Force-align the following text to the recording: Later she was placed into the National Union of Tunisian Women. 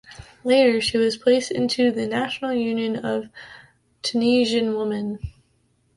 Later 0.43 0.81
she 0.81 0.97
was 0.97 1.15
placed 1.15 1.51
into 1.51 1.91
the 1.91 2.07
National 2.07 2.53
Union 2.53 3.05
of 3.05 3.29
Tunisian 4.01 4.75
Women. 4.75 5.19